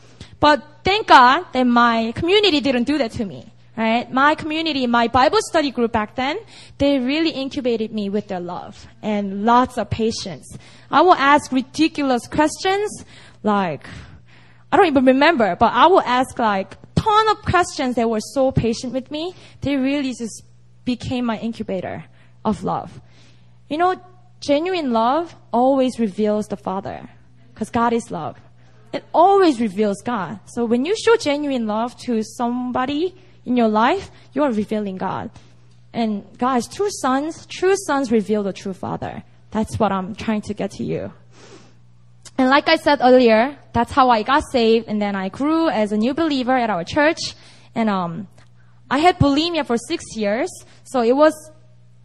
[0.40, 3.46] But thank God that my community didn't do that to me.
[3.76, 4.10] Right?
[4.12, 6.38] My community, my Bible study group back then,
[6.76, 10.58] they really incubated me with their love and lots of patience.
[10.90, 13.06] I will ask ridiculous questions
[13.42, 13.86] like,
[14.70, 18.52] I don't even remember, but I will ask like ton of questions that were so
[18.52, 19.34] patient with me.
[19.62, 20.42] They really just
[20.84, 22.04] became my incubator
[22.44, 23.00] of love.
[23.70, 23.98] You know,
[24.40, 27.08] genuine love always reveals the Father
[27.54, 28.36] because God is love.
[28.92, 30.40] It always reveals God.
[30.44, 35.30] So when you show genuine love to somebody, in your life, you are revealing God.
[35.92, 39.22] And guys, true sons, true sons reveal the true father.
[39.50, 41.12] That's what I'm trying to get to you.
[42.38, 45.92] And like I said earlier, that's how I got saved and then I grew as
[45.92, 47.34] a new believer at our church.
[47.74, 48.28] And, um,
[48.90, 50.50] I had bulimia for six years.
[50.84, 51.34] So it was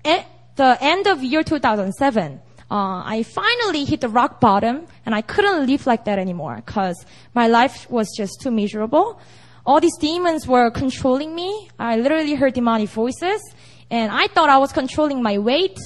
[0.04, 0.26] at
[0.56, 2.42] the end of year 2007.
[2.72, 7.06] Uh, I finally hit the rock bottom and I couldn't live like that anymore because
[7.34, 9.20] my life was just too miserable
[9.66, 11.70] all these demons were controlling me.
[11.80, 13.42] I literally heard demonic voices,
[13.90, 15.80] and I thought I was controlling my weight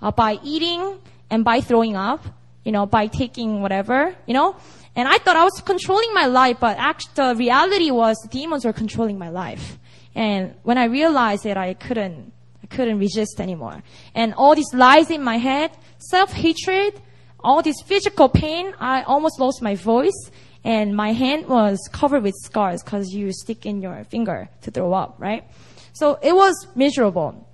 [0.00, 0.98] uh, by eating
[1.30, 2.24] and by throwing up,
[2.64, 4.56] you know, by taking whatever, you know.
[4.94, 8.72] And I thought I was controlling my life, but actually the reality was demons were
[8.72, 9.78] controlling my life.
[10.14, 12.32] And when I realized that I couldn't,
[12.66, 13.82] I couldn't resist anymore.
[14.14, 17.00] And all these lies in my head, self-hatred,
[17.38, 20.30] all this physical pain, I almost lost my voice
[20.64, 24.92] and my hand was covered with scars because you stick in your finger to throw
[24.92, 25.44] up, right?
[25.92, 27.48] So it was miserable.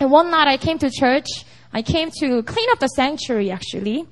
[0.00, 1.26] And one night I came to church.
[1.72, 4.06] I came to clean up the sanctuary actually.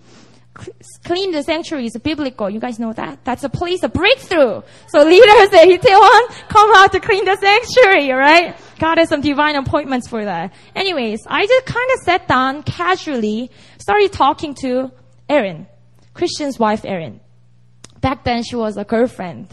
[0.55, 2.49] Clean the sanctuary is biblical.
[2.49, 3.25] You guys know that?
[3.25, 4.63] That's a place of breakthrough.
[4.87, 8.57] So leaders at Itaewon come out to clean the sanctuary, right?
[8.79, 10.55] God has some divine appointments for that.
[10.77, 14.93] Anyways, I just kind of sat down casually, started talking to
[15.29, 15.67] Erin,
[16.13, 17.21] Christian's wife Erin.
[18.01, 19.49] Back then she was a girlfriend.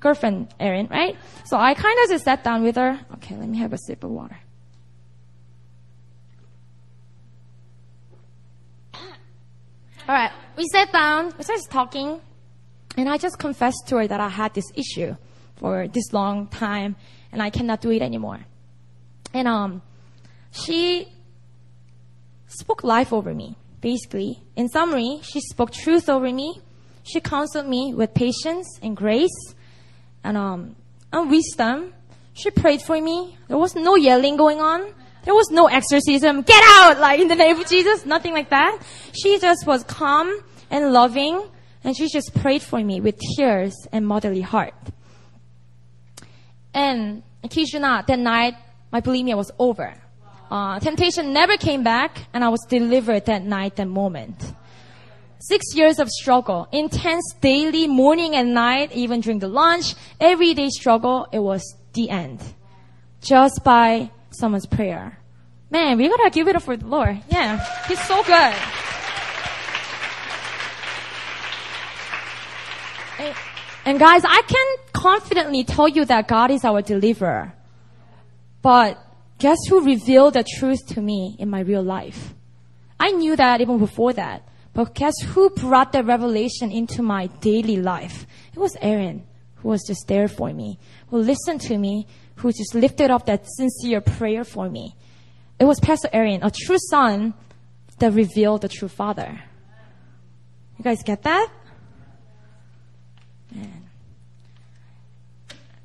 [0.00, 1.16] Girlfriend Erin, right?
[1.44, 2.98] So I kind of just sat down with her.
[3.14, 4.38] Okay, let me have a sip of water.
[10.08, 12.20] All right, we sat down, we started talking,
[12.96, 15.14] and I just confessed to her that I had this issue
[15.56, 16.96] for this long time,
[17.30, 18.40] and I cannot do it anymore.
[19.34, 19.82] And um,
[20.52, 21.06] she
[22.46, 24.42] spoke life over me, basically.
[24.56, 26.60] In summary, she spoke truth over me.
[27.04, 29.54] She counseled me with patience and grace
[30.24, 30.76] and um,
[31.12, 31.92] and wisdom.
[32.32, 33.36] She prayed for me.
[33.48, 34.92] There was no yelling going on.
[35.24, 36.42] There was no exorcism.
[36.42, 36.98] Get out!
[36.98, 38.06] Like in the name of Jesus.
[38.06, 38.82] Nothing like that.
[39.12, 41.42] She just was calm and loving
[41.84, 44.74] and she just prayed for me with tears and motherly heart.
[46.72, 47.22] And
[47.74, 48.54] not, that night
[48.92, 49.94] my bulimia was over.
[50.50, 54.54] Uh, temptation never came back and I was delivered that night, that moment.
[55.38, 61.26] Six years of struggle, intense daily, morning and night, even during the lunch, everyday struggle,
[61.32, 61.62] it was
[61.94, 62.42] the end.
[63.22, 65.18] Just by someone's prayer.
[65.70, 67.20] Man, we gotta give it up for the Lord.
[67.28, 68.54] Yeah, He's so good.
[73.84, 77.54] And guys, I can confidently tell you that God is our deliverer.
[78.62, 79.02] But
[79.38, 82.34] guess who revealed the truth to me in my real life?
[82.98, 84.46] I knew that even before that.
[84.74, 88.26] But guess who brought that revelation into my daily life?
[88.52, 92.06] It was Aaron, who was just there for me, who listened to me,
[92.40, 94.94] who just lifted up that sincere prayer for me.
[95.58, 97.34] It was Pastor Aaron, a true son
[97.98, 99.42] that revealed the true father.
[100.78, 101.48] You guys get that?
[103.54, 103.84] Man.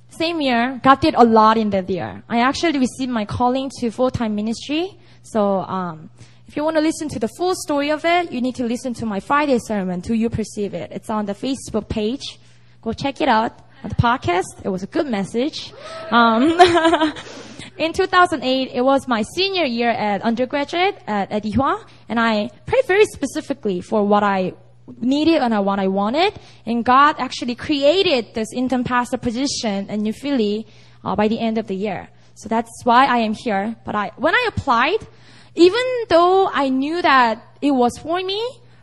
[0.10, 2.24] Same year, God did a lot in that year.
[2.30, 4.98] I actually received my calling to full-time ministry.
[5.24, 6.10] So, um,
[6.48, 8.94] if you want to listen to the full story of it, you need to listen
[8.94, 10.92] to my Friday sermon, Do You Perceive It?
[10.94, 12.40] It's on the Facebook page.
[12.82, 13.60] Go check it out.
[13.86, 15.72] On the podcast, it was a good message.
[16.10, 16.42] Um,
[17.78, 23.06] in 2008, it was my senior year at undergraduate at, Ewha, and I prayed very
[23.06, 24.54] specifically for what I
[25.00, 26.34] needed and what I wanted.
[26.66, 30.66] And God actually created this intern pastor position in New Philly
[31.04, 32.10] uh, by the end of the year.
[32.34, 33.76] So that's why I am here.
[33.86, 35.06] But I, when I applied,
[35.54, 38.42] even though I knew that it was for me,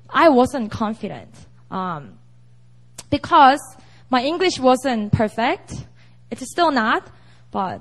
[0.08, 1.34] I wasn't confident.
[1.72, 2.20] Um,
[3.10, 3.58] because
[4.12, 5.72] my English wasn't perfect.
[6.30, 7.02] It's still not,
[7.50, 7.80] but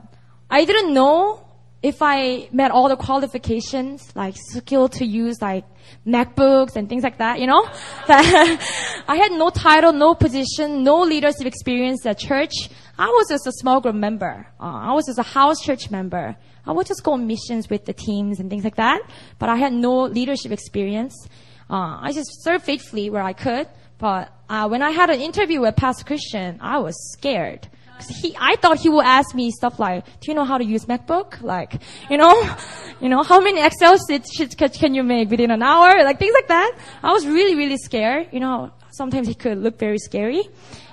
[0.49, 1.45] I didn't know
[1.83, 5.65] if I met all the qualifications, like skill to use like
[6.07, 7.67] MacBooks and things like that, you know,
[8.07, 12.53] I had no title, no position, no leadership experience at church.
[12.97, 14.47] I was just a small group member.
[14.57, 16.37] Uh, I was just a house church member.
[16.65, 19.01] I would just go on missions with the teams and things like that,
[19.37, 21.27] but I had no leadership experience.
[21.69, 23.67] Uh, I just served faithfully where I could,
[24.01, 27.69] but uh, when I had an interview with Pastor Christian, I was scared
[28.09, 30.85] he, I thought he would ask me stuff like, do you know how to use
[30.85, 31.41] MacBook?
[31.41, 32.55] Like, you know,
[33.01, 36.03] you know, how many Excel sheets can you make within an hour?
[36.03, 36.77] Like things like that.
[37.03, 38.29] I was really, really scared.
[38.31, 40.43] You know, sometimes he could look very scary.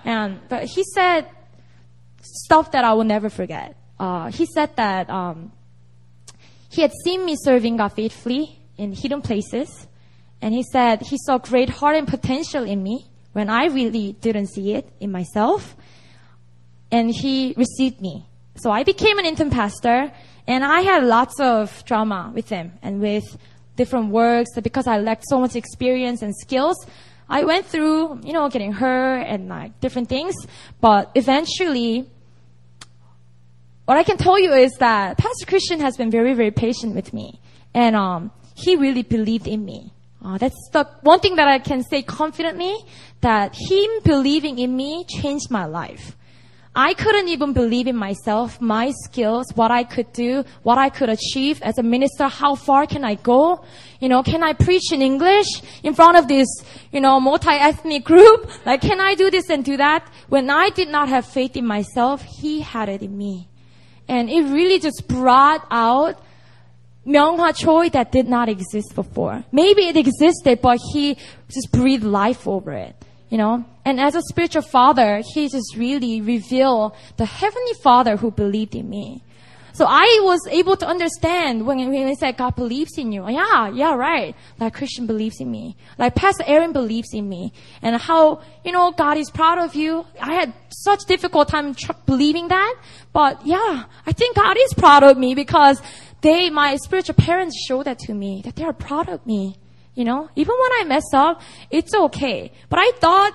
[0.04, 1.28] And, but he said
[2.22, 3.76] stuff that I will never forget.
[3.98, 5.52] Uh, he said that, um,
[6.70, 9.86] he had seen me serving God faithfully in hidden places.
[10.40, 14.48] And he said he saw great heart and potential in me when I really didn't
[14.48, 15.76] see it in myself
[16.90, 18.26] and he received me.
[18.56, 20.12] So I became an intern pastor
[20.46, 23.24] and I had lots of drama with him and with
[23.76, 26.76] different works because I lacked so much experience and skills.
[27.28, 30.34] I went through, you know, getting hurt and like different things,
[30.80, 32.08] but eventually,
[33.84, 37.12] what I can tell you is that Pastor Christian has been very, very patient with
[37.12, 37.40] me,
[37.74, 39.92] and um, he really believed in me.
[40.24, 42.74] Uh, that's the one thing that I can say confidently
[43.20, 46.16] that him believing in me changed my life.
[46.74, 51.08] I couldn't even believe in myself, my skills, what I could do, what I could
[51.08, 52.28] achieve as a minister.
[52.28, 53.64] How far can I go?
[54.00, 55.48] You know, can I preach in English
[55.82, 56.46] in front of this,
[56.92, 58.50] you know, multi-ethnic group?
[58.64, 60.08] Like, can I do this and do that?
[60.28, 63.48] When I did not have faith in myself, He had it in me.
[64.06, 66.22] And it really just brought out
[67.06, 69.44] Myunghwa Choi that did not exist before.
[69.50, 71.16] Maybe it existed, but He
[71.48, 72.94] just breathed life over it
[73.30, 78.30] you know and as a spiritual father he just really revealed the heavenly father who
[78.30, 79.22] believed in me
[79.78, 83.28] So I was able to understand when, when he said God believes in you.
[83.30, 84.34] Yeah, yeah, right.
[84.58, 85.76] Like Christian believes in me.
[85.96, 87.52] Like Pastor Aaron believes in me.
[87.80, 90.04] And how, you know, God is proud of you.
[90.20, 92.74] I had such difficult time tr- believing that.
[93.12, 95.80] But yeah, I think God is proud of me because
[96.20, 99.56] they, my spiritual parents showed that to me, that they are proud of me.
[99.94, 101.40] You know, even when I mess up,
[101.70, 102.52] it's okay.
[102.68, 103.32] But I thought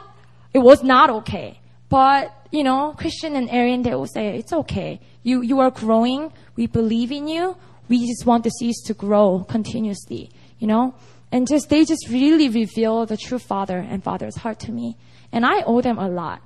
[0.53, 1.59] it was not okay.
[1.89, 5.01] But, you know, Christian and Aaron, they will say, it's okay.
[5.23, 6.31] You, you are growing.
[6.55, 7.57] We believe in you.
[7.89, 10.95] We just want to see you to grow continuously, you know?
[11.31, 14.95] And just, they just really reveal the true father and father's heart to me.
[15.31, 16.41] And I owe them a lot,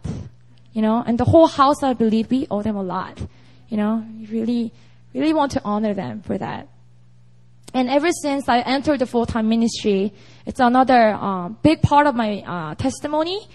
[0.73, 1.03] you know?
[1.05, 3.19] And the whole house, I believe, we owe them a lot,
[3.69, 4.03] you know?
[4.29, 4.73] really,
[5.19, 6.67] really want to honor them for that.
[7.73, 10.13] And ever since I entered the full-time ministry,
[10.45, 13.47] it's another um, big part of my uh, testimony.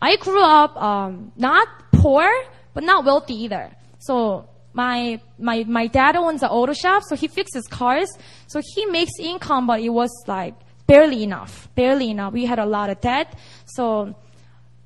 [0.00, 2.28] I grew up um, not poor,
[2.74, 3.70] but not wealthy either.
[3.98, 8.10] So my my my dad owns an auto shop, so he fixes cars.
[8.48, 10.54] So he makes income, but it was like
[10.86, 12.32] barely enough, barely enough.
[12.32, 13.34] We had a lot of debt.
[13.64, 14.14] So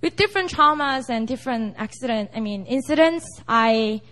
[0.01, 4.03] with different traumas and different accident, I mean incidents, I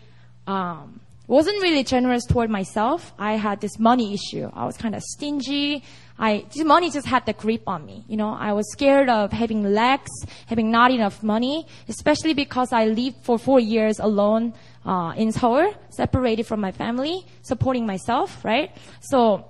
[0.46, 3.12] um, wasn't really generous toward myself.
[3.18, 4.48] I had this money issue.
[4.52, 5.82] I was kind of stingy.
[6.18, 8.04] I, this money just had the grip on me.
[8.08, 10.10] You know, I was scared of having lacks,
[10.46, 14.54] having not enough money, especially because I lived for four years alone,
[14.84, 18.70] uh, in Seoul, separated from my family, supporting myself, right?
[19.00, 19.46] So,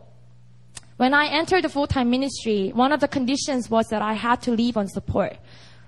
[0.96, 4.52] when I entered the full-time ministry, one of the conditions was that I had to
[4.52, 5.36] live on support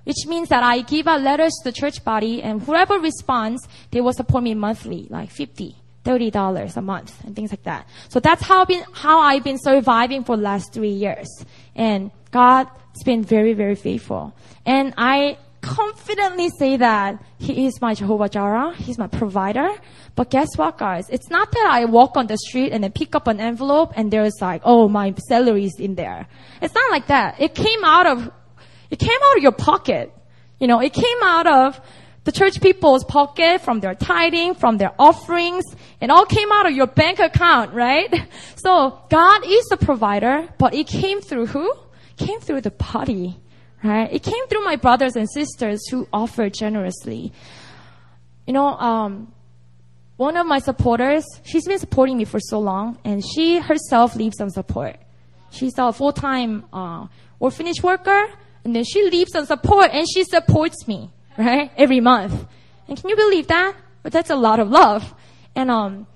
[0.04, 4.00] which means that I give out letters to the church body and whoever responds, they
[4.00, 7.86] will support me monthly, like 50, $30 a month and things like that.
[8.08, 11.28] So that's how I've been, how I've been surviving for the last three years.
[11.76, 12.70] And God's
[13.04, 14.34] been very, very faithful.
[14.64, 18.74] And I confidently say that He is my Jehovah Jireh.
[18.76, 19.68] He's my provider.
[20.14, 21.08] But guess what, guys?
[21.10, 24.10] It's not that I walk on the street and then pick up an envelope and
[24.10, 26.26] there's like, oh, my salary is in there.
[26.60, 27.40] It's not like that.
[27.40, 28.30] It came out of
[28.90, 30.12] it came out of your pocket.
[30.58, 31.80] You know, it came out of
[32.24, 35.64] the church people's pocket from their tithing, from their offerings.
[36.00, 38.12] It all came out of your bank account, right?
[38.56, 41.72] So God is the provider, but it came through who?
[42.16, 43.36] Came through the body,
[43.84, 44.12] right?
[44.12, 47.32] It came through my brothers and sisters who offered generously.
[48.48, 49.32] You know, um,
[50.16, 54.40] one of my supporters, she's been supporting me for so long, and she herself lives
[54.40, 54.96] on support.
[55.50, 57.06] She's a full-time uh,
[57.38, 58.26] orphanage worker,
[58.64, 61.70] and then she leaves on support and she supports me, right?
[61.76, 62.46] Every month.
[62.88, 63.74] And can you believe that?
[64.02, 65.14] But that's a lot of love.
[65.54, 66.06] And, um,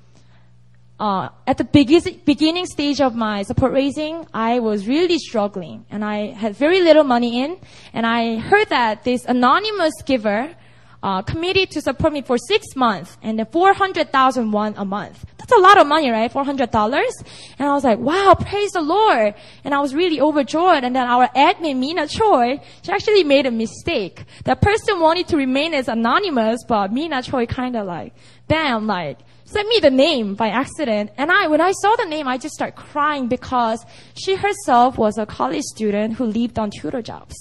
[1.00, 6.26] uh, at the beginning stage of my support raising, I was really struggling and I
[6.30, 7.58] had very little money in.
[7.92, 10.54] And I heard that this anonymous giver
[11.02, 15.24] uh, committed to support me for six months and then 400,000 won a month.
[15.42, 16.32] That's a lot of money, right?
[16.32, 17.10] $400.
[17.58, 19.34] And I was like, wow, praise the Lord.
[19.64, 20.84] And I was really overjoyed.
[20.84, 24.24] And then our admin, Mina Choi, she actually made a mistake.
[24.44, 28.14] That person wanted to remain as anonymous, but Mina Choi kind of like,
[28.46, 31.10] bam, like, sent me the name by accident.
[31.18, 33.84] And I, when I saw the name, I just started crying because
[34.14, 37.34] she herself was a college student who lived on tutor jobs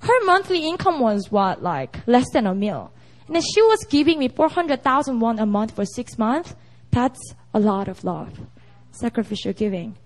[0.00, 2.90] her monthly income was what, like less than a mil.
[3.26, 6.54] And then she was giving me 400,000 won a month for six months.
[6.90, 7.20] That's
[7.54, 8.38] a lot of love.
[8.92, 9.96] Sacrificial giving.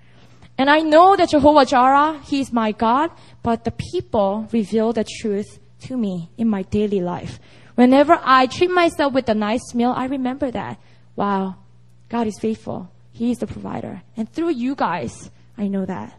[0.56, 3.10] And I know that Jehovah Jireh, He is my God,
[3.42, 7.40] but the people reveal the truth to me in my daily life.
[7.74, 10.78] Whenever I treat myself with a nice meal, I remember that.
[11.16, 11.56] Wow,
[12.08, 12.90] God is faithful.
[13.12, 14.02] He is the provider.
[14.16, 16.18] And through you guys, I know that.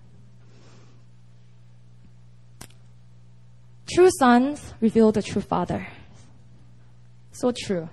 [3.93, 5.87] True sons reveal the true father.
[7.31, 7.89] So true.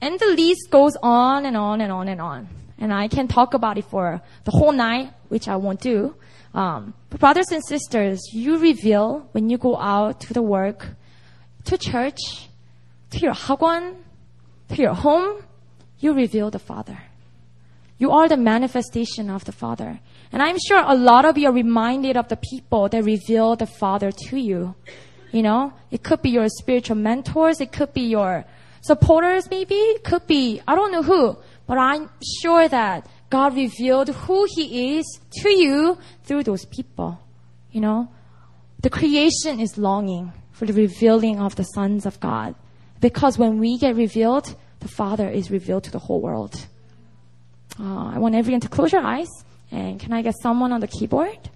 [0.00, 2.48] And the list goes on and on and on and on.
[2.78, 6.14] And I can talk about it for the whole night, which I won't do.
[6.54, 10.86] Um, but brothers and sisters, you reveal when you go out to the work,
[11.64, 12.48] to church,
[13.10, 13.96] to your hagwon,
[14.70, 15.42] to your home,
[15.98, 16.98] you reveal the Father.
[17.98, 19.98] You are the manifestation of the Father.
[20.30, 23.66] And I'm sure a lot of you are reminded of the people that reveal the
[23.66, 24.76] Father to you.
[25.32, 28.44] You know, it could be your spiritual mentors, it could be your
[28.80, 32.10] supporters maybe, could be, I don't know who, but I'm
[32.42, 37.20] sure that God revealed who He is to you through those people.
[37.70, 38.08] You know,
[38.80, 42.54] the creation is longing for the revealing of the sons of God.
[43.00, 46.66] Because when we get revealed, the Father is revealed to the whole world.
[47.78, 49.28] Uh, I want everyone to close your eyes.
[49.70, 51.50] And can I get someone on the keyboard?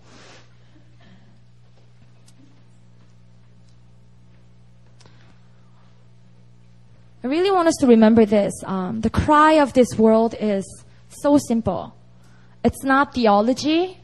[7.25, 8.53] I really want us to remember this.
[8.64, 10.64] Um, the cry of this world is
[11.09, 11.95] so simple.
[12.64, 13.97] It's not theology.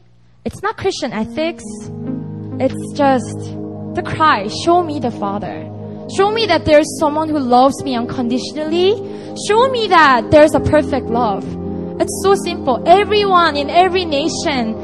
[0.45, 1.65] It's not Christian ethics.
[2.61, 3.35] It's just
[3.95, 5.69] the cry, show me the Father.
[6.15, 8.95] Show me that there's someone who loves me unconditionally.
[9.49, 11.43] Show me that there's a perfect love.
[11.99, 12.81] It's so simple.
[12.87, 14.79] Everyone in every nation,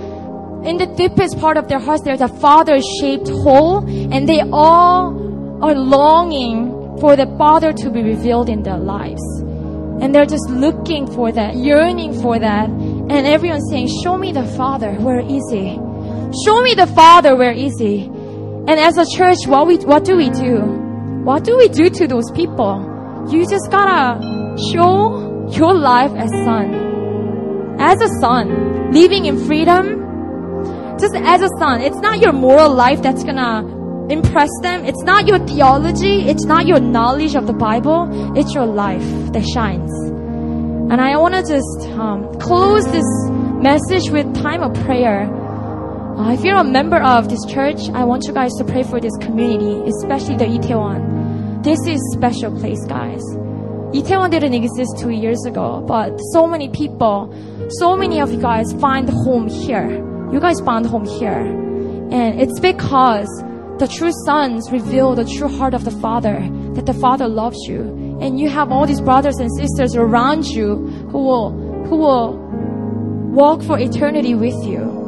[0.65, 5.15] in the deepest part of their hearts, there's a father shaped hole, and they all
[5.63, 9.21] are longing for the Father to be revealed in their lives.
[10.01, 12.69] And they're just looking for that, yearning for that.
[12.69, 15.75] And everyone's saying, Show me the Father, where is He?
[16.43, 18.05] Show me the Father, where is He?
[18.67, 20.57] And as a church, what we what do we do?
[21.23, 23.27] What do we do to those people?
[23.29, 24.19] You just gotta
[24.71, 27.77] show your life as son.
[27.79, 30.01] As a son, living in freedom.
[30.99, 31.81] Just as a son.
[31.81, 33.74] It's not your moral life that's gonna
[34.09, 34.85] impress them.
[34.85, 36.27] It's not your theology.
[36.29, 38.37] It's not your knowledge of the Bible.
[38.37, 39.91] It's your life that shines.
[40.91, 43.05] And I want to just um, close this
[43.61, 45.23] message with time of prayer.
[46.15, 49.01] Uh, if you're a member of this church, I want you guys to pray for
[49.01, 51.63] this community, especially the Itaewon.
[51.63, 53.23] This is special place, guys.
[53.95, 57.33] Itaewon didn't exist two years ago, but so many people,
[57.79, 59.89] so many of you guys find home here.
[60.31, 61.41] You guys found home here.
[62.11, 63.27] And it's because
[63.77, 66.39] the true sons reveal the true heart of the Father,
[66.75, 67.81] that the Father loves you.
[68.21, 71.51] And you have all these brothers and sisters around you who will,
[71.87, 72.37] who will
[73.33, 75.03] walk for eternity with you.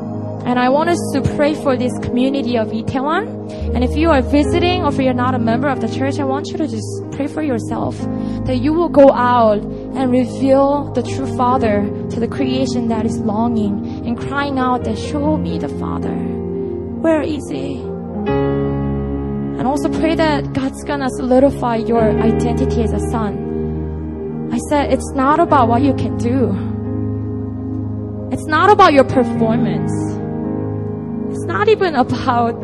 [0.46, 3.74] And I want us to pray for this community of Itaewon.
[3.74, 6.26] And if you are visiting or if you're not a member of the church, I
[6.26, 7.98] want you to just pray for yourself
[8.46, 13.18] that you will go out and reveal the true Father to the creation that is
[13.20, 16.16] longing and crying out that show me the Father.
[16.16, 17.87] Where is He?
[19.68, 24.50] And also pray that God's gonna solidify your identity as a son.
[24.50, 26.56] I said, it's not about what you can do.
[28.32, 29.92] It's not about your performance.
[31.32, 32.64] It's not even about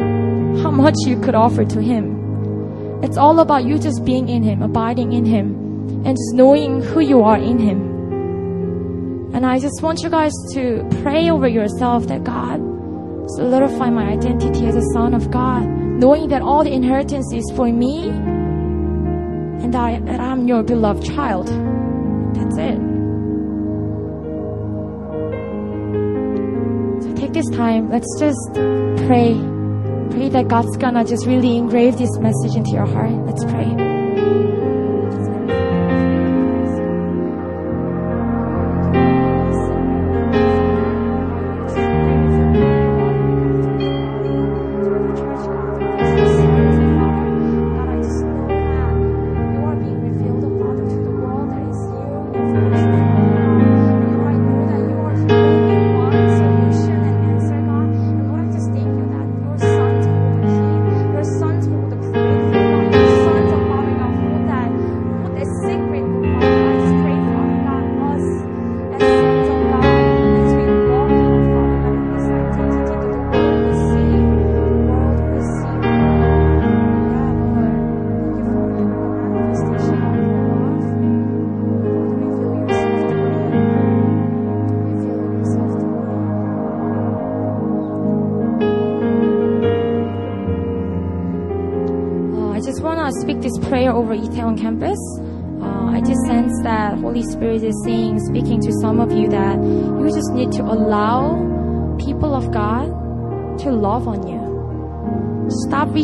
[0.62, 3.04] how much you could offer to Him.
[3.04, 7.01] It's all about you just being in Him, abiding in Him, and just knowing who
[7.01, 9.34] you are in Him.
[9.36, 12.62] And I just want you guys to pray over yourself that God
[13.36, 15.72] solidify my identity as a son of God
[16.04, 18.10] knowing that all the inheritance is for me
[19.64, 21.47] and I, that I'm your beloved child.
[22.36, 22.78] That's it.
[27.04, 27.89] So take this time.
[27.89, 28.51] Let's just
[29.08, 29.32] pray.
[30.12, 33.14] Pray that God's gonna just really engrave this message into your heart.
[33.26, 33.82] Let's pray.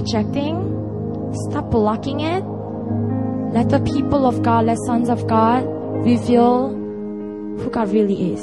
[0.09, 1.33] Rejecting.
[1.49, 2.43] Stop blocking it.
[3.53, 5.65] Let the people of God, let sons of God
[6.03, 8.41] reveal who God really is.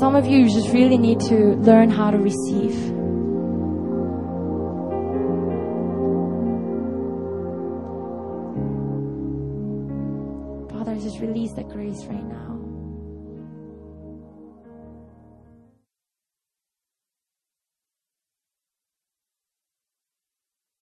[0.00, 2.87] Some of you just really need to learn how to receive.